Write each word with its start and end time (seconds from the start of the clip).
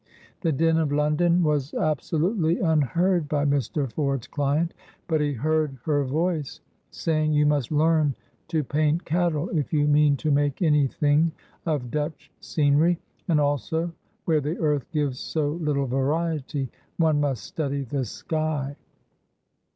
The 0.39 0.51
din 0.51 0.79
of 0.79 0.91
London 0.91 1.43
was 1.43 1.75
absolutely 1.75 2.57
unheard 2.59 3.29
by 3.29 3.45
Mr. 3.45 3.87
Ford's 3.93 4.25
client, 4.25 4.73
but 5.07 5.21
he 5.21 5.33
heard 5.33 5.77
her 5.85 6.03
voice, 6.03 6.59
saying, 6.89 7.33
"You 7.33 7.45
must 7.45 7.71
learn 7.71 8.15
to 8.47 8.63
paint 8.63 9.05
cattle, 9.05 9.49
if 9.49 9.71
you 9.71 9.87
mean 9.87 10.17
to 10.17 10.31
make 10.31 10.63
any 10.63 10.87
thing 10.87 11.31
of 11.67 11.91
Dutch 11.91 12.31
scenery. 12.39 12.97
And 13.27 13.39
also, 13.39 13.91
where 14.25 14.41
the 14.41 14.57
earth 14.57 14.87
gives 14.91 15.19
so 15.19 15.49
little 15.49 15.85
variety, 15.85 16.71
one 16.97 17.19
must 17.21 17.43
study 17.43 17.83
the 17.83 18.03
sky. 18.03 18.77